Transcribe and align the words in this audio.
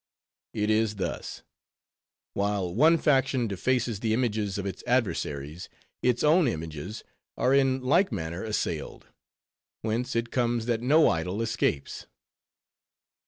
"It 0.55 0.71
is 0.71 0.95
thus. 0.95 1.43
While 2.33 2.73
one 2.73 2.97
faction 2.97 3.45
defaces 3.47 3.99
the 3.99 4.15
images 4.15 4.57
of 4.57 4.65
its 4.65 4.83
adversaries, 4.87 5.69
its 6.01 6.23
own 6.23 6.47
images 6.47 7.03
are 7.37 7.53
in 7.53 7.81
like 7.81 8.11
manner 8.11 8.43
assailed; 8.43 9.05
whence 9.83 10.15
it 10.15 10.31
comes 10.31 10.65
that 10.65 10.81
no 10.81 11.07
idol 11.07 11.39
escapes." 11.39 12.07